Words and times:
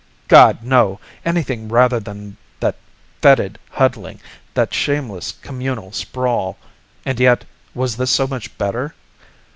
_God, 0.27 0.63
no! 0.63 0.99
Anything 1.23 1.67
rather 1.69 1.99
than 1.99 2.35
that 2.59 2.75
fetid 3.21 3.59
huddling, 3.69 4.19
that 4.55 4.73
shameless 4.73 5.31
communal 5.43 5.91
sprawl. 5.91 6.57
And 7.05 7.19
yet, 7.19 7.45
was 7.75 7.97
this 7.97 8.09
so 8.09 8.25
much 8.25 8.57
better? 8.57 8.95